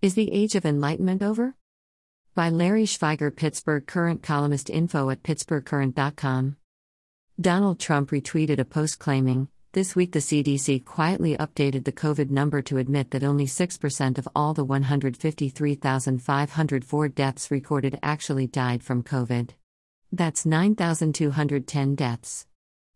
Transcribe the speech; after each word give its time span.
Is 0.00 0.14
the 0.14 0.32
Age 0.32 0.54
of 0.54 0.64
Enlightenment 0.64 1.24
over? 1.24 1.56
By 2.36 2.50
Larry 2.50 2.84
Schweiger, 2.84 3.34
Pittsburgh 3.34 3.84
Current 3.84 4.22
columnist 4.22 4.70
info 4.70 5.10
at 5.10 5.24
pittsburghcurrent.com. 5.24 6.56
Donald 7.40 7.80
Trump 7.80 8.10
retweeted 8.10 8.60
a 8.60 8.64
post 8.64 9.00
claiming, 9.00 9.48
This 9.72 9.96
week 9.96 10.12
the 10.12 10.20
CDC 10.20 10.84
quietly 10.84 11.36
updated 11.36 11.84
the 11.84 11.90
COVID 11.90 12.30
number 12.30 12.62
to 12.62 12.76
admit 12.76 13.10
that 13.10 13.24
only 13.24 13.46
6% 13.46 14.18
of 14.18 14.28
all 14.36 14.54
the 14.54 14.62
153,504 14.62 17.08
deaths 17.08 17.50
recorded 17.50 17.98
actually 18.00 18.46
died 18.46 18.84
from 18.84 19.02
COVID. 19.02 19.50
That's 20.12 20.46
9,210 20.46 21.96
deaths. 21.96 22.46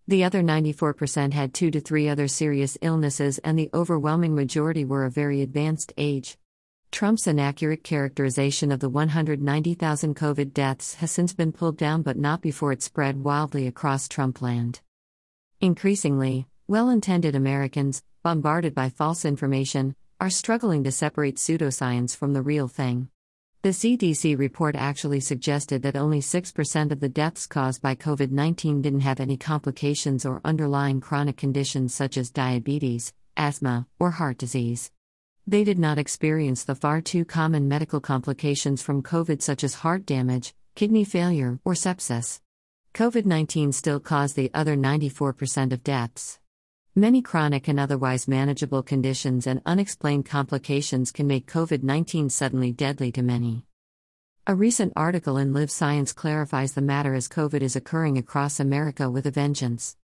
The 0.07 0.23
other 0.23 0.41
94% 0.41 1.33
had 1.33 1.53
two 1.53 1.73
to 1.73 1.81
three 1.81 2.09
other 2.09 2.29
serious 2.29 2.79
illnesses, 2.81 3.39
and 3.39 3.59
the 3.59 3.71
overwhelming 3.75 4.37
majority 4.37 4.85
were 4.85 5.05
of 5.05 5.15
very 5.15 5.43
advanced 5.43 5.93
age. 5.97 6.39
Trump's 6.93 7.27
inaccurate 7.27 7.83
characterization 7.83 8.71
of 8.71 8.79
the 8.79 8.91
190,000 8.91 10.15
COVID 10.15 10.53
deaths 10.53 10.97
has 10.97 11.11
since 11.11 11.33
been 11.33 11.51
pulled 11.51 11.79
down, 11.79 12.03
but 12.03 12.19
not 12.19 12.43
before 12.43 12.71
it 12.71 12.83
spread 12.83 13.25
wildly 13.25 13.67
across 13.67 14.07
Trumpland. 14.07 14.81
Increasingly, 15.59 16.47
well 16.69 16.91
intended 16.91 17.35
Americans, 17.35 18.05
bombarded 18.23 18.75
by 18.75 18.91
false 18.91 19.25
information, 19.25 19.97
are 20.21 20.29
struggling 20.29 20.85
to 20.85 20.93
separate 20.93 21.37
pseudoscience 21.37 22.15
from 22.15 22.35
the 22.35 22.43
real 22.43 22.69
thing. 22.69 23.09
The 23.63 23.71
CDC 23.71 24.39
report 24.39 24.77
actually 24.77 25.21
suggested 25.21 25.83
that 25.83 25.97
only 25.97 26.21
6% 26.21 26.93
of 26.93 27.01
the 27.01 27.09
deaths 27.09 27.47
caused 27.47 27.81
by 27.81 27.95
COVID 27.95 28.31
19 28.31 28.83
didn't 28.83 29.01
have 29.01 29.19
any 29.19 29.39
complications 29.39 30.27
or 30.27 30.43
underlying 30.45 31.01
chronic 31.01 31.39
conditions 31.39 31.95
such 31.95 32.19
as 32.19 32.31
diabetes, 32.31 33.15
asthma, 33.35 33.87
or 33.99 34.11
heart 34.11 34.37
disease. 34.37 34.91
They 35.47 35.65
did 35.65 35.79
not 35.79 35.99
experience 35.99 36.63
the 36.63 36.77
far 36.77 37.01
too 37.01 37.25
common 37.25 37.67
medical 37.67 38.01
complications 38.01 38.81
from 38.81 39.03
COVID, 39.03 39.43
such 39.43 39.65
as 39.65 39.75
heart 39.75 40.07
damage, 40.07 40.55
kidney 40.77 41.03
failure, 41.03 41.59
or 41.65 41.73
sepsis. 41.73 42.41
COVID 42.95 43.27
19 43.27 43.73
still 43.73 43.99
caused 43.99 44.37
the 44.37 44.53
other 44.55 44.77
94% 44.77 45.73
of 45.73 45.83
deaths. 45.83 46.39
Many 46.95 47.23
chronic 47.23 47.67
and 47.67 47.81
otherwise 47.81 48.29
manageable 48.29 48.85
conditions 48.85 49.49
and 49.49 49.61
unexplained 49.67 50.27
complications 50.27 51.11
can 51.11 51.27
make 51.27 51.51
COVID 51.51 51.83
19 51.83 52.31
suddenly 52.31 52.71
deadly 52.71 53.11
to 53.11 53.23
many. 53.23 53.65
A 54.47 54.55
recent 54.55 54.93
article 54.95 55.39
in 55.39 55.53
Live 55.53 55.71
Science 55.71 56.13
clarifies 56.13 56.75
the 56.75 56.83
matter 56.83 57.15
as 57.15 57.29
COVID 57.29 57.63
is 57.63 57.75
occurring 57.75 58.17
across 58.17 58.61
America 58.61 59.11
with 59.11 59.27
a 59.27 59.31
vengeance. 59.33 59.97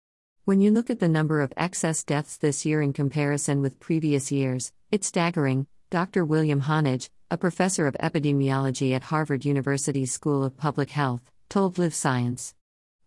When 0.48 0.62
you 0.62 0.70
look 0.70 0.88
at 0.88 0.98
the 0.98 1.10
number 1.10 1.42
of 1.42 1.52
excess 1.58 2.02
deaths 2.02 2.38
this 2.38 2.64
year 2.64 2.80
in 2.80 2.94
comparison 2.94 3.60
with 3.60 3.78
previous 3.80 4.32
years, 4.32 4.72
it's 4.91 5.06
staggering, 5.06 5.66
Dr. 5.91 6.24
William 6.24 6.62
Hanage, 6.62 7.10
a 7.30 7.36
professor 7.36 7.86
of 7.86 7.94
epidemiology 8.00 8.94
at 8.94 9.02
Harvard 9.02 9.44
University's 9.44 10.10
School 10.10 10.42
of 10.42 10.56
Public 10.56 10.88
Health, 10.88 11.30
told 11.50 11.76
Live 11.76 11.92
Science. 11.92 12.54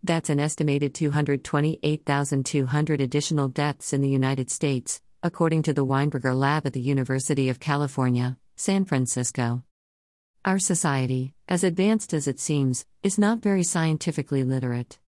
That's 0.03 0.29
an 0.29 0.39
estimated 0.39 0.93
228,200 0.93 3.01
additional 3.01 3.47
deaths 3.47 3.91
in 3.91 4.03
the 4.03 4.09
United 4.09 4.51
States, 4.51 5.01
according 5.23 5.63
to 5.63 5.73
the 5.73 5.83
Weinberger 5.83 6.37
Lab 6.37 6.67
at 6.67 6.73
the 6.73 6.79
University 6.79 7.49
of 7.49 7.59
California, 7.59 8.37
San 8.55 8.85
Francisco. 8.85 9.63
Our 10.45 10.59
society, 10.59 11.33
as 11.49 11.63
advanced 11.63 12.13
as 12.13 12.27
it 12.27 12.39
seems, 12.39 12.85
is 13.01 13.17
not 13.17 13.41
very 13.41 13.63
scientifically 13.63 14.43
literate. 14.43 14.99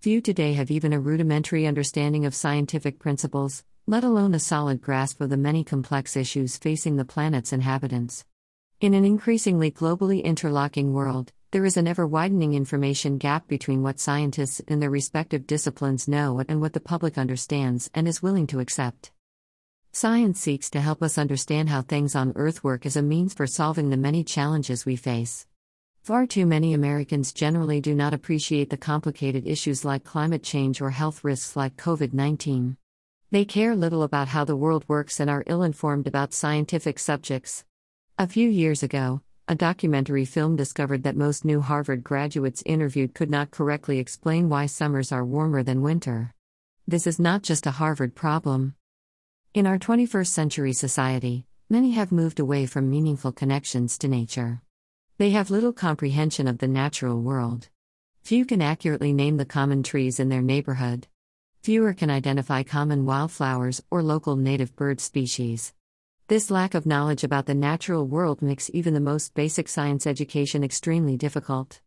Few 0.00 0.20
today 0.20 0.52
have 0.52 0.70
even 0.70 0.92
a 0.92 1.00
rudimentary 1.00 1.66
understanding 1.66 2.24
of 2.24 2.32
scientific 2.32 3.00
principles, 3.00 3.64
let 3.88 4.04
alone 4.04 4.32
a 4.32 4.38
solid 4.38 4.80
grasp 4.80 5.20
of 5.20 5.28
the 5.28 5.36
many 5.36 5.64
complex 5.64 6.16
issues 6.16 6.56
facing 6.56 6.94
the 6.94 7.04
planet's 7.04 7.52
inhabitants. 7.52 8.24
In 8.80 8.94
an 8.94 9.04
increasingly 9.04 9.72
globally 9.72 10.22
interlocking 10.22 10.92
world, 10.92 11.32
there 11.50 11.64
is 11.64 11.76
an 11.76 11.88
ever 11.88 12.06
widening 12.06 12.54
information 12.54 13.18
gap 13.18 13.48
between 13.48 13.82
what 13.82 13.98
scientists 13.98 14.60
in 14.60 14.78
their 14.78 14.88
respective 14.88 15.48
disciplines 15.48 16.06
know 16.06 16.44
and 16.48 16.60
what 16.60 16.74
the 16.74 16.80
public 16.80 17.18
understands 17.18 17.90
and 17.92 18.06
is 18.06 18.22
willing 18.22 18.46
to 18.46 18.60
accept. 18.60 19.10
Science 19.90 20.38
seeks 20.38 20.70
to 20.70 20.80
help 20.80 21.02
us 21.02 21.18
understand 21.18 21.70
how 21.70 21.82
things 21.82 22.14
on 22.14 22.32
Earth 22.36 22.62
work 22.62 22.86
as 22.86 22.94
a 22.94 23.02
means 23.02 23.34
for 23.34 23.48
solving 23.48 23.90
the 23.90 23.96
many 23.96 24.22
challenges 24.22 24.86
we 24.86 24.94
face. 24.94 25.44
Far 26.08 26.26
too 26.26 26.46
many 26.46 26.72
Americans 26.72 27.34
generally 27.34 27.82
do 27.82 27.94
not 27.94 28.14
appreciate 28.14 28.70
the 28.70 28.78
complicated 28.78 29.46
issues 29.46 29.84
like 29.84 30.04
climate 30.04 30.42
change 30.42 30.80
or 30.80 30.88
health 30.88 31.22
risks 31.22 31.54
like 31.54 31.76
COVID 31.76 32.14
19. 32.14 32.78
They 33.30 33.44
care 33.44 33.76
little 33.76 34.02
about 34.02 34.28
how 34.28 34.46
the 34.46 34.56
world 34.56 34.86
works 34.88 35.20
and 35.20 35.28
are 35.28 35.44
ill 35.46 35.62
informed 35.62 36.06
about 36.06 36.32
scientific 36.32 36.98
subjects. 36.98 37.62
A 38.16 38.26
few 38.26 38.48
years 38.48 38.82
ago, 38.82 39.20
a 39.48 39.54
documentary 39.54 40.24
film 40.24 40.56
discovered 40.56 41.02
that 41.02 41.14
most 41.14 41.44
new 41.44 41.60
Harvard 41.60 42.02
graduates 42.02 42.62
interviewed 42.64 43.12
could 43.12 43.28
not 43.28 43.50
correctly 43.50 43.98
explain 43.98 44.48
why 44.48 44.64
summers 44.64 45.12
are 45.12 45.26
warmer 45.26 45.62
than 45.62 45.82
winter. 45.82 46.32
This 46.86 47.06
is 47.06 47.18
not 47.18 47.42
just 47.42 47.66
a 47.66 47.72
Harvard 47.72 48.14
problem. 48.14 48.76
In 49.52 49.66
our 49.66 49.76
21st 49.76 50.28
century 50.28 50.72
society, 50.72 51.44
many 51.68 51.90
have 51.90 52.10
moved 52.10 52.40
away 52.40 52.64
from 52.64 52.88
meaningful 52.88 53.30
connections 53.30 53.98
to 53.98 54.08
nature. 54.08 54.62
They 55.18 55.30
have 55.30 55.50
little 55.50 55.72
comprehension 55.72 56.46
of 56.46 56.58
the 56.58 56.68
natural 56.68 57.20
world. 57.20 57.70
Few 58.22 58.44
can 58.44 58.62
accurately 58.62 59.12
name 59.12 59.36
the 59.36 59.44
common 59.44 59.82
trees 59.82 60.20
in 60.20 60.28
their 60.28 60.42
neighborhood. 60.42 61.08
Fewer 61.64 61.92
can 61.92 62.08
identify 62.08 62.62
common 62.62 63.04
wildflowers 63.04 63.82
or 63.90 64.00
local 64.00 64.36
native 64.36 64.76
bird 64.76 65.00
species. 65.00 65.74
This 66.28 66.52
lack 66.52 66.72
of 66.74 66.86
knowledge 66.86 67.24
about 67.24 67.46
the 67.46 67.54
natural 67.56 68.06
world 68.06 68.42
makes 68.42 68.70
even 68.72 68.94
the 68.94 69.00
most 69.00 69.34
basic 69.34 69.66
science 69.66 70.06
education 70.06 70.62
extremely 70.62 71.16
difficult. 71.16 71.80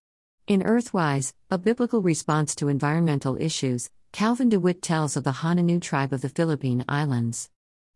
In 0.47 0.62
Earthwise, 0.64 1.31
a 1.50 1.58
biblical 1.58 2.02
response 2.02 2.53
to 2.56 2.68
environmental 2.68 3.38
issues, 3.40 3.90
Calvin 4.12 4.50
DeWitt 4.50 4.81
tells 4.81 5.16
of 5.16 5.24
the 5.24 5.36
Hanunoo 5.41 5.80
tribe 5.80 6.12
of 6.12 6.22
the 6.22 6.28
Philippine 6.28 6.84
Islands. 6.90 7.50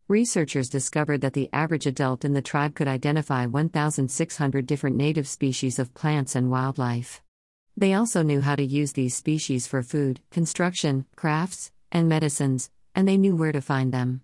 Researchers 0.08 0.68
discovered 0.68 1.20
that 1.22 1.32
the 1.32 1.50
average 1.52 1.84
adult 1.84 2.24
in 2.24 2.32
the 2.32 2.40
tribe 2.40 2.76
could 2.76 2.86
identify 2.86 3.44
1,600 3.44 4.64
different 4.64 4.94
native 4.94 5.26
species 5.26 5.80
of 5.80 5.92
plants 5.94 6.36
and 6.36 6.48
wildlife. 6.48 7.22
They 7.76 7.92
also 7.92 8.22
knew 8.22 8.40
how 8.40 8.54
to 8.54 8.64
use 8.64 8.92
these 8.92 9.16
species 9.16 9.66
for 9.66 9.82
food, 9.82 10.20
construction, 10.30 11.06
crafts, 11.16 11.72
and 11.90 12.08
medicines, 12.08 12.70
and 12.94 13.08
they 13.08 13.16
knew 13.16 13.34
where 13.34 13.50
to 13.50 13.60
find 13.60 13.92
them. 13.92 14.20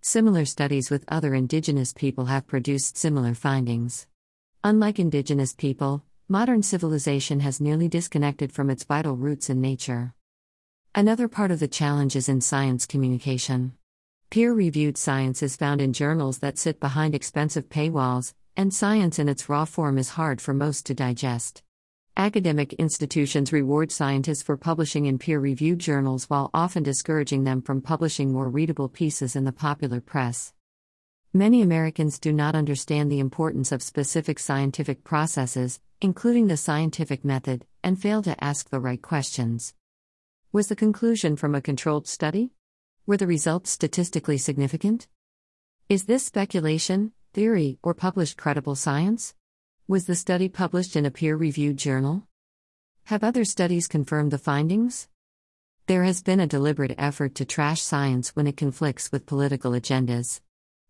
Similar 0.00 0.46
studies 0.46 0.90
with 0.90 1.04
other 1.06 1.32
indigenous 1.32 1.92
people 1.92 2.24
have 2.24 2.48
produced 2.48 2.96
similar 2.96 3.34
findings. 3.34 4.08
Unlike 4.64 4.98
indigenous 4.98 5.52
people, 5.52 6.02
modern 6.26 6.64
civilization 6.64 7.38
has 7.38 7.60
nearly 7.60 7.86
disconnected 7.86 8.50
from 8.50 8.68
its 8.68 8.82
vital 8.82 9.14
roots 9.14 9.48
in 9.48 9.60
nature. 9.60 10.12
Another 10.92 11.28
part 11.28 11.52
of 11.52 11.60
the 11.60 11.68
challenge 11.68 12.16
is 12.16 12.28
in 12.28 12.40
science 12.40 12.84
communication. 12.84 13.74
Peer 14.30 14.54
reviewed 14.54 14.96
science 14.96 15.42
is 15.42 15.56
found 15.56 15.80
in 15.80 15.92
journals 15.92 16.38
that 16.38 16.56
sit 16.56 16.78
behind 16.78 17.16
expensive 17.16 17.68
paywalls, 17.68 18.32
and 18.56 18.72
science 18.72 19.18
in 19.18 19.28
its 19.28 19.48
raw 19.48 19.64
form 19.64 19.98
is 19.98 20.10
hard 20.10 20.40
for 20.40 20.54
most 20.54 20.86
to 20.86 20.94
digest. 20.94 21.64
Academic 22.16 22.72
institutions 22.74 23.52
reward 23.52 23.90
scientists 23.90 24.44
for 24.44 24.56
publishing 24.56 25.06
in 25.06 25.18
peer 25.18 25.40
reviewed 25.40 25.80
journals 25.80 26.30
while 26.30 26.48
often 26.54 26.84
discouraging 26.84 27.42
them 27.42 27.60
from 27.60 27.82
publishing 27.82 28.32
more 28.32 28.48
readable 28.48 28.88
pieces 28.88 29.34
in 29.34 29.42
the 29.42 29.52
popular 29.52 30.00
press. 30.00 30.52
Many 31.32 31.60
Americans 31.60 32.20
do 32.20 32.32
not 32.32 32.54
understand 32.54 33.10
the 33.10 33.18
importance 33.18 33.72
of 33.72 33.82
specific 33.82 34.38
scientific 34.38 35.02
processes, 35.02 35.80
including 36.00 36.46
the 36.46 36.56
scientific 36.56 37.24
method, 37.24 37.66
and 37.82 38.00
fail 38.00 38.22
to 38.22 38.44
ask 38.44 38.70
the 38.70 38.78
right 38.78 39.02
questions. 39.02 39.74
Was 40.52 40.68
the 40.68 40.76
conclusion 40.76 41.34
from 41.34 41.56
a 41.56 41.60
controlled 41.60 42.06
study? 42.06 42.52
Were 43.06 43.16
the 43.16 43.26
results 43.26 43.70
statistically 43.70 44.38
significant? 44.38 45.08
Is 45.88 46.04
this 46.04 46.24
speculation, 46.24 47.12
theory, 47.32 47.78
or 47.82 47.94
published 47.94 48.36
credible 48.36 48.74
science? 48.76 49.34
Was 49.88 50.06
the 50.06 50.14
study 50.14 50.48
published 50.48 50.94
in 50.94 51.06
a 51.06 51.10
peer 51.10 51.36
reviewed 51.36 51.76
journal? 51.76 52.28
Have 53.04 53.24
other 53.24 53.44
studies 53.44 53.88
confirmed 53.88 54.30
the 54.30 54.38
findings? 54.38 55.08
There 55.86 56.04
has 56.04 56.22
been 56.22 56.38
a 56.38 56.46
deliberate 56.46 56.94
effort 56.98 57.34
to 57.36 57.44
trash 57.44 57.80
science 57.80 58.36
when 58.36 58.46
it 58.46 58.56
conflicts 58.56 59.10
with 59.10 59.26
political 59.26 59.72
agendas. 59.72 60.40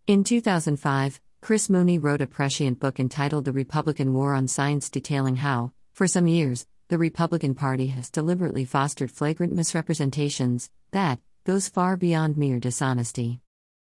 In 0.06 0.24
2005, 0.24 1.20
Chris 1.40 1.70
Mooney 1.70 1.98
wrote 1.98 2.20
a 2.20 2.26
prescient 2.26 2.80
book 2.80 3.00
entitled 3.00 3.46
The 3.46 3.52
Republican 3.52 4.12
War 4.12 4.34
on 4.34 4.48
Science, 4.48 4.90
detailing 4.90 5.36
how, 5.36 5.72
for 5.94 6.06
some 6.06 6.26
years, 6.26 6.66
the 6.88 6.98
Republican 6.98 7.54
Party 7.54 7.86
has 7.86 8.10
deliberately 8.10 8.66
fostered 8.66 9.10
flagrant 9.10 9.54
misrepresentations 9.54 10.68
that, 10.90 11.20
goes 11.50 11.68
far 11.68 11.96
beyond 11.96 12.36
mere 12.36 12.60
dishonesty. 12.60 13.40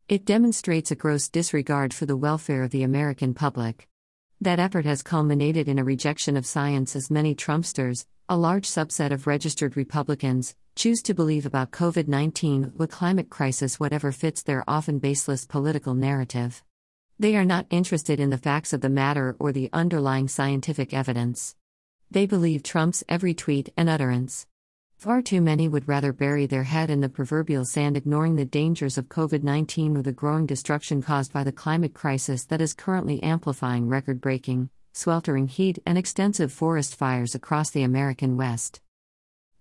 It 0.06 0.26
demonstrates 0.26 0.90
a 0.90 0.94
gross 0.94 1.30
disregard 1.30 1.94
for 1.94 2.04
the 2.04 2.14
welfare 2.14 2.62
of 2.62 2.70
the 2.72 2.82
American 2.82 3.32
public. 3.32 3.88
That 4.38 4.58
effort 4.58 4.84
has 4.84 5.02
culminated 5.02 5.66
in 5.66 5.78
a 5.78 5.84
rejection 5.84 6.36
of 6.36 6.44
science 6.44 6.94
as 6.94 7.10
many 7.10 7.34
Trumpsters, 7.34 8.04
a 8.28 8.36
large 8.36 8.68
subset 8.68 9.12
of 9.12 9.26
registered 9.26 9.78
Republicans, 9.78 10.54
choose 10.76 11.00
to 11.04 11.14
believe 11.14 11.46
about 11.46 11.70
COVID 11.70 12.06
19, 12.06 12.72
the 12.76 12.86
climate 12.86 13.30
crisis, 13.30 13.80
whatever 13.80 14.12
fits 14.12 14.42
their 14.42 14.62
often 14.68 14.98
baseless 14.98 15.46
political 15.46 15.94
narrative. 15.94 16.62
They 17.18 17.34
are 17.34 17.46
not 17.46 17.64
interested 17.70 18.20
in 18.20 18.28
the 18.28 18.36
facts 18.36 18.74
of 18.74 18.82
the 18.82 18.90
matter 18.90 19.36
or 19.38 19.52
the 19.52 19.70
underlying 19.72 20.28
scientific 20.28 20.92
evidence. 20.92 21.56
They 22.10 22.26
believe 22.26 22.62
Trump's 22.62 23.02
every 23.08 23.32
tweet 23.32 23.72
and 23.74 23.88
utterance. 23.88 24.46
Far 25.04 25.20
too 25.20 25.42
many 25.42 25.68
would 25.68 25.86
rather 25.86 26.14
bury 26.14 26.46
their 26.46 26.62
head 26.62 26.88
in 26.88 27.02
the 27.02 27.10
proverbial 27.10 27.66
sand, 27.66 27.94
ignoring 27.94 28.36
the 28.36 28.46
dangers 28.46 28.96
of 28.96 29.10
COVID 29.10 29.42
19 29.42 29.98
or 29.98 30.02
the 30.02 30.12
growing 30.12 30.46
destruction 30.46 31.02
caused 31.02 31.30
by 31.30 31.44
the 31.44 31.52
climate 31.52 31.92
crisis 31.92 32.46
that 32.46 32.62
is 32.62 32.72
currently 32.72 33.22
amplifying 33.22 33.86
record 33.86 34.18
breaking, 34.22 34.70
sweltering 34.94 35.46
heat, 35.46 35.78
and 35.84 35.98
extensive 35.98 36.50
forest 36.50 36.96
fires 36.96 37.34
across 37.34 37.68
the 37.68 37.82
American 37.82 38.38
West. 38.38 38.80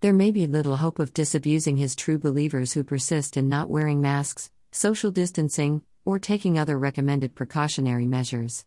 There 0.00 0.14
may 0.14 0.30
be 0.30 0.46
little 0.46 0.76
hope 0.76 0.98
of 0.98 1.12
disabusing 1.12 1.76
his 1.76 1.94
true 1.94 2.18
believers 2.18 2.72
who 2.72 2.82
persist 2.82 3.36
in 3.36 3.46
not 3.46 3.68
wearing 3.68 4.00
masks, 4.00 4.50
social 4.72 5.10
distancing, 5.10 5.82
or 6.06 6.18
taking 6.18 6.58
other 6.58 6.78
recommended 6.78 7.34
precautionary 7.34 8.06
measures. 8.06 8.64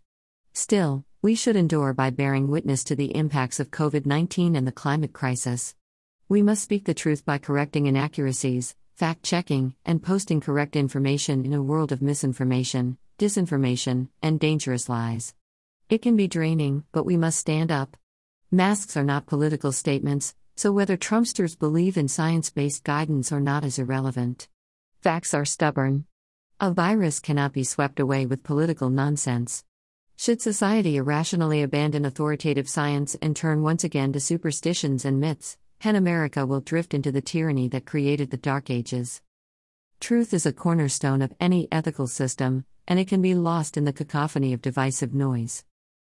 Still, 0.54 1.06
we 1.24 1.34
should 1.34 1.56
endure 1.56 1.96
by 1.96 2.12
bearing 2.12 2.50
witness 2.50 2.84
to 2.84 2.96
the 2.96 3.16
impacts 3.16 3.60
of 3.60 3.72
COVID 3.72 4.06
19 4.06 4.56
and 4.56 4.68
the 4.68 4.72
climate 4.72 5.14
crisis. 5.14 5.74
We 6.30 6.42
must 6.42 6.62
speak 6.62 6.84
the 6.84 6.94
truth 6.94 7.24
by 7.24 7.38
correcting 7.38 7.86
inaccuracies, 7.86 8.76
fact 8.96 9.24
checking, 9.24 9.76
and 9.86 10.04
posting 10.04 10.42
correct 10.42 10.76
information 10.76 11.46
in 11.46 11.54
a 11.54 11.64
world 11.64 11.94
of 11.94 12.02
misinformation, 12.02 12.98
disinformation, 13.18 14.10
and 14.22 14.38
dangerous 14.38 14.90
lies. 14.90 15.34
It 15.90 16.02
can 16.02 16.18
be 16.18 16.28
draining, 16.28 16.84
but 16.92 17.06
we 17.06 17.16
must 17.16 17.40
stand 17.40 17.72
up. 17.72 17.96
Masks 18.52 18.98
are 18.98 19.06
not 19.06 19.26
political 19.26 19.72
statements, 19.72 20.36
so 20.58 20.74
whether 20.74 20.98
Trumpsters 20.98 21.58
believe 21.58 21.96
in 21.96 22.10
science 22.10 22.50
based 22.50 22.84
guidance 22.84 23.32
or 23.32 23.40
not 23.40 23.64
is 23.64 23.80
irrelevant. 23.80 24.50
Facts 25.02 25.34
are 25.34 25.46
stubborn. 25.46 26.08
A 26.60 26.72
virus 26.72 27.22
cannot 27.22 27.54
be 27.54 27.64
swept 27.64 28.02
away 28.02 28.26
with 28.26 28.44
political 28.44 28.90
nonsense. 28.90 29.64
Should 30.18 30.42
society 30.42 30.98
irrationally 30.98 31.62
abandon 31.62 32.04
authoritative 32.04 32.68
science 32.68 33.16
and 33.22 33.34
turn 33.34 33.62
once 33.62 33.86
again 33.86 34.12
to 34.12 34.20
superstitions 34.20 35.06
and 35.06 35.22
myths, 35.22 35.58
then 35.84 35.96
America 35.96 36.46
will 36.46 36.62
drift 36.62 36.94
into 36.94 37.12
the 37.12 37.22
tyranny 37.22 37.68
that 37.68 37.86
created 37.86 38.32
the 38.32 38.38
Dark 38.38 38.70
Ages. 38.70 39.22
Truth 40.00 40.34
is 40.34 40.46
a 40.46 40.54
cornerstone 40.54 41.22
of 41.22 41.34
any 41.40 41.68
ethical 41.72 42.08
system, 42.08 42.66
and 42.88 43.00
it 43.00 43.08
can 43.08 43.22
be 43.22 43.36
lost 43.36 43.78
in 43.78 43.86
the 43.86 43.94
cacophony 43.94 44.54
of 44.54 44.62
divisive 44.62 45.14
noise. 45.14 45.64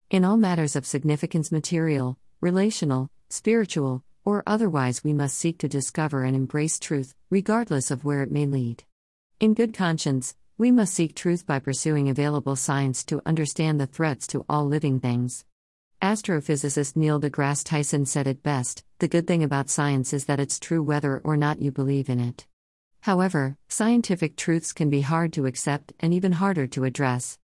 In 0.10 0.26
all 0.26 0.38
matters 0.38 0.76
of 0.76 0.86
significance, 0.86 1.52
material, 1.52 2.18
relational, 2.42 3.10
spiritual, 3.30 4.04
or 4.26 4.44
otherwise, 4.48 5.04
we 5.04 5.14
must 5.14 5.38
seek 5.38 5.60
to 5.60 5.68
discover 5.68 6.24
and 6.24 6.36
embrace 6.36 6.80
truth, 6.80 7.16
regardless 7.30 7.92
of 7.92 8.04
where 8.04 8.24
it 8.24 8.32
may 8.32 8.46
lead. 8.46 8.84
In 9.40 9.54
good 9.54 9.74
conscience, 9.74 10.36
we 10.58 10.72
must 10.72 10.94
seek 10.94 11.16
truth 11.16 11.46
by 11.46 11.60
pursuing 11.60 12.10
available 12.10 12.56
science 12.56 13.04
to 13.06 13.22
understand 13.26 13.80
the 13.80 13.88
threats 13.88 14.28
to 14.28 14.46
all 14.50 14.66
living 14.66 15.00
things. 15.00 15.46
Astrophysicist 16.02 16.96
Neil 16.96 17.20
deGrasse 17.20 17.64
Tyson 17.64 18.06
said 18.06 18.28
it 18.28 18.44
best 18.44 18.84
the 19.00 19.08
good 19.08 19.26
thing 19.26 19.44
about 19.44 19.70
science 19.70 20.12
is 20.12 20.26
that 20.26 20.42
it's 20.42 20.60
true 20.60 20.84
whether 20.84 21.20
or 21.24 21.38
not 21.38 21.62
you 21.62 21.72
believe 21.72 22.10
in 22.10 22.20
it. 22.20 22.46
However, 23.02 23.58
scientific 23.70 24.36
truths 24.36 24.74
can 24.74 24.90
be 24.90 25.02
hard 25.02 25.32
to 25.34 25.46
accept 25.46 25.94
and 26.02 26.14
even 26.14 26.34
harder 26.34 26.68
to 26.68 26.84
address. 26.84 27.40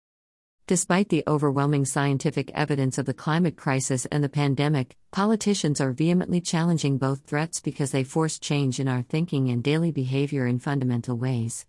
Despite 0.66 1.10
the 1.10 1.24
overwhelming 1.26 1.84
scientific 1.84 2.50
evidence 2.52 2.96
of 2.96 3.04
the 3.04 3.12
climate 3.12 3.56
crisis 3.56 4.06
and 4.06 4.24
the 4.24 4.30
pandemic, 4.30 4.96
politicians 5.10 5.78
are 5.78 5.92
vehemently 5.92 6.40
challenging 6.40 6.96
both 6.96 7.26
threats 7.26 7.60
because 7.60 7.90
they 7.90 8.04
force 8.04 8.38
change 8.38 8.80
in 8.80 8.88
our 8.88 9.02
thinking 9.02 9.50
and 9.50 9.62
daily 9.62 9.92
behavior 9.92 10.46
in 10.46 10.58
fundamental 10.58 11.18
ways. 11.18 11.66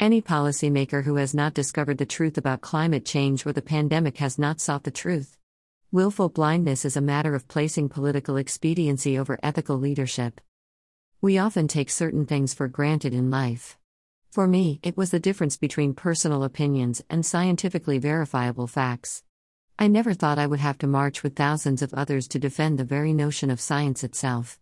Any 0.00 0.20
policymaker 0.20 1.04
who 1.04 1.16
has 1.16 1.34
not 1.34 1.54
discovered 1.54 1.98
the 1.98 2.06
truth 2.06 2.36
about 2.36 2.62
climate 2.62 3.04
change 3.04 3.46
or 3.46 3.52
the 3.52 3.62
pandemic 3.62 4.18
has 4.18 4.38
not 4.38 4.58
sought 4.58 4.82
the 4.82 4.90
truth. 4.90 5.36
Willful 5.92 6.28
blindness 6.28 6.84
is 6.84 6.96
a 6.96 7.00
matter 7.00 7.34
of 7.34 7.48
placing 7.48 7.88
political 7.88 8.36
expediency 8.36 9.18
over 9.18 9.40
ethical 9.42 9.76
leadership. 9.76 10.40
We 11.20 11.36
often 11.36 11.66
take 11.66 11.90
certain 11.90 12.26
things 12.26 12.54
for 12.54 12.68
granted 12.68 13.12
in 13.12 13.28
life. 13.28 13.76
For 14.30 14.46
me, 14.46 14.78
it 14.84 14.96
was 14.96 15.10
the 15.10 15.18
difference 15.18 15.56
between 15.56 15.94
personal 15.94 16.44
opinions 16.44 17.02
and 17.10 17.26
scientifically 17.26 17.98
verifiable 17.98 18.68
facts. 18.68 19.24
I 19.80 19.88
never 19.88 20.14
thought 20.14 20.38
I 20.38 20.46
would 20.46 20.60
have 20.60 20.78
to 20.78 20.86
march 20.86 21.24
with 21.24 21.34
thousands 21.34 21.82
of 21.82 21.92
others 21.92 22.28
to 22.28 22.38
defend 22.38 22.78
the 22.78 22.84
very 22.84 23.12
notion 23.12 23.50
of 23.50 23.60
science 23.60 24.04
itself. 24.04 24.60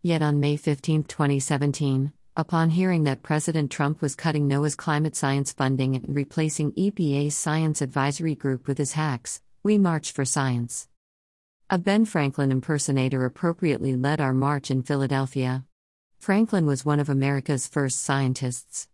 Yet 0.00 0.22
on 0.22 0.40
May 0.40 0.56
15, 0.56 1.04
2017, 1.04 2.14
Upon 2.36 2.70
hearing 2.70 3.04
that 3.04 3.22
President 3.22 3.70
Trump 3.70 4.00
was 4.00 4.14
cutting 4.14 4.48
NOAA's 4.48 4.76
climate 4.76 5.14
science 5.14 5.52
funding 5.52 5.94
and 5.94 6.16
replacing 6.16 6.72
EPA's 6.72 7.36
Science 7.36 7.82
Advisory 7.82 8.34
Group 8.34 8.66
with 8.66 8.78
his 8.78 8.92
hacks, 8.92 9.42
we 9.62 9.76
March 9.76 10.12
for 10.12 10.24
science. 10.24 10.88
A 11.68 11.76
Ben 11.76 12.06
Franklin 12.06 12.50
impersonator 12.50 13.26
appropriately 13.26 13.94
led 13.94 14.18
our 14.18 14.32
march 14.32 14.70
in 14.70 14.82
Philadelphia. 14.82 15.66
Franklin 16.18 16.64
was 16.64 16.86
one 16.86 16.98
of 16.98 17.10
America's 17.10 17.68
first 17.68 18.00
scientists. 18.00 18.88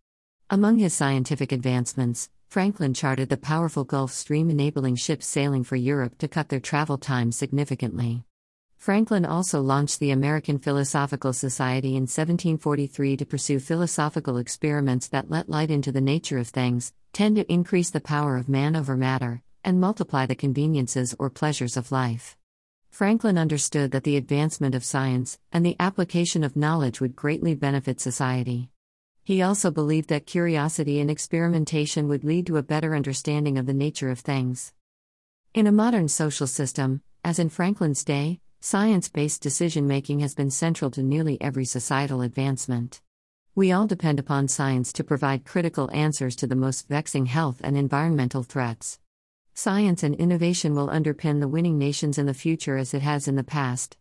Among 0.51 0.79
his 0.79 0.93
scientific 0.93 1.53
advancements, 1.53 2.31
Franklin 2.49 2.95
charted 2.95 3.29
the 3.29 3.37
powerful 3.37 3.85
Gulf 3.85 4.11
Stream, 4.11 4.51
enabling 4.51 4.97
ships 4.97 5.27
sailing 5.27 5.63
for 5.63 5.77
Europe 5.77 6.19
to 6.19 6.27
cut 6.27 6.49
their 6.49 6.59
travel 6.59 6.99
time 6.99 7.31
significantly. 7.31 8.25
Franklin 8.77 9.25
also 9.25 9.61
launched 9.61 10.01
the 10.01 10.11
American 10.11 10.59
Philosophical 10.59 11.33
Society 11.33 11.91
in 11.91 12.09
1743 12.09 13.17
to 13.19 13.25
pursue 13.25 13.61
philosophical 13.61 14.37
experiments 14.37 15.07
that 15.09 15.31
let 15.31 15.49
light 15.49 15.71
into 15.71 15.93
the 15.93 16.01
nature 16.01 16.39
of 16.39 16.49
things, 16.49 16.93
tend 17.13 17.37
to 17.37 17.53
increase 17.53 17.91
the 17.91 18.01
power 18.01 18.37
of 18.37 18.49
man 18.49 18.75
over 18.75 18.97
matter, 18.97 19.43
and 19.67 19.79
multiply 19.79 20.25
the 20.25 20.35
conveniences 20.35 21.15
or 21.19 21.29
pleasures 21.29 21.77
of 21.77 21.93
life. 21.93 22.39
Franklin 22.89 23.37
understood 23.37 23.91
that 23.91 24.05
the 24.05 24.17
advancement 24.17 24.75
of 24.75 24.83
science 24.83 25.39
and 25.53 25.67
the 25.67 25.77
application 25.79 26.43
of 26.43 26.57
knowledge 26.57 26.99
would 27.03 27.15
greatly 27.15 27.55
benefit 27.55 28.01
society. 28.01 28.71
He 29.23 29.43
also 29.43 29.71
believed 29.71 30.09
that 30.09 30.25
curiosity 30.25 31.01
and 31.01 31.11
experimentation 31.11 32.09
would 32.09 32.25
lead 32.25 32.47
to 32.47 32.57
a 32.57 32.63
better 32.63 32.97
understanding 32.97 33.59
of 33.59 33.67
the 33.67 33.75
nature 33.75 34.11
of 34.11 34.21
things. 34.21 34.73
In 35.53 35.67
a 35.67 35.73
modern 35.73 36.09
social 36.09 36.47
system, 36.47 37.03
as 37.23 37.39
in 37.39 37.51
Franklin's 37.51 38.05
day, 38.05 38.41
Science 38.61 39.09
based 39.09 39.43
decision 39.43 39.87
making 39.87 40.19
has 40.19 40.35
been 40.35 40.51
central 40.51 40.91
to 40.91 41.01
nearly 41.01 41.41
every 41.41 41.65
societal 41.65 42.21
advancement. 42.21 43.01
We 43.55 43.71
all 43.71 43.87
depend 43.87 44.19
upon 44.19 44.49
science 44.49 44.93
to 44.95 45.05
provide 45.05 45.45
critical 45.45 45.89
answers 45.93 46.35
to 46.37 46.49
the 46.49 46.57
most 46.57 46.89
vexing 46.89 47.27
health 47.27 47.61
and 47.63 47.77
environmental 47.77 48.43
threats. 48.43 48.99
Science 49.59 50.03
and 50.03 50.15
innovation 50.17 50.75
will 50.75 50.89
underpin 50.89 51.41
the 51.41 51.49
winning 51.49 51.79
nations 51.79 52.19
in 52.19 52.27
the 52.27 52.35
future 52.35 52.77
as 52.77 52.93
it 52.93 53.01
has 53.01 53.27
in 53.27 53.37
the 53.37 53.43
past. 53.43 53.97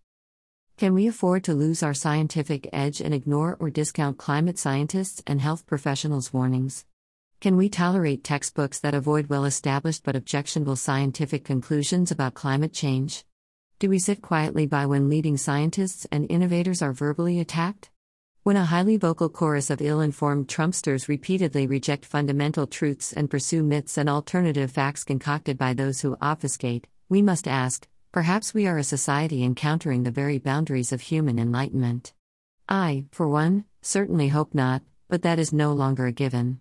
Can 0.76 0.94
we 0.94 1.08
afford 1.08 1.46
to 1.46 1.54
lose 1.54 1.82
our 1.82 1.94
scientific 1.94 2.68
edge 2.74 3.00
and 3.00 3.14
ignore 3.14 3.56
or 3.58 3.70
discount 3.70 4.18
climate 4.18 4.60
scientists 4.60 5.24
and 5.26 5.40
health 5.40 5.66
professionals' 5.66 6.34
warnings? 6.34 6.84
Can 7.40 7.56
we 7.56 7.70
tolerate 7.70 8.22
textbooks 8.22 8.82
that 8.82 8.94
avoid 8.94 9.28
well 9.28 9.46
established 9.46 10.04
but 10.04 10.18
objectionable 10.18 10.76
scientific 10.76 11.46
conclusions 11.46 12.12
about 12.12 12.34
climate 12.34 12.74
change? 12.74 13.24
Do 13.80 13.90
we 13.90 13.98
sit 13.98 14.22
quietly 14.22 14.66
by 14.68 14.86
when 14.86 15.08
leading 15.08 15.38
scientists 15.38 16.06
and 16.12 16.30
innovators 16.30 16.82
are 16.82 16.92
verbally 16.92 17.40
attacked? 17.40 17.90
When 18.46 18.58
a 18.58 18.66
highly 18.66 18.98
vocal 18.98 19.28
chorus 19.30 19.72
of 19.72 19.82
ill 19.82 20.02
informed 20.02 20.48
Trumpsters 20.48 21.08
repeatedly 21.08 21.66
reject 21.66 22.06
fundamental 22.06 22.68
truths 22.68 23.12
and 23.12 23.28
pursue 23.28 23.64
myths 23.64 23.98
and 23.98 24.08
alternative 24.08 24.70
facts 24.70 25.04
concocted 25.04 25.58
by 25.58 25.74
those 25.74 26.02
who 26.02 26.16
obfuscate, 26.22 26.86
we 27.10 27.24
must 27.24 27.48
ask 27.48 27.88
perhaps 28.12 28.54
we 28.54 28.68
are 28.68 28.78
a 28.78 28.84
society 28.84 29.44
encountering 29.44 30.04
the 30.04 30.12
very 30.12 30.38
boundaries 30.38 30.92
of 30.92 31.02
human 31.02 31.40
enlightenment. 31.40 32.14
I, 32.70 33.06
for 33.12 33.28
one, 33.28 33.66
certainly 33.82 34.28
hope 34.28 34.54
not, 34.54 34.84
but 35.08 35.24
that 35.24 35.40
is 35.40 35.52
no 35.52 35.74
longer 35.74 36.06
a 36.06 36.12
given. 36.12 36.60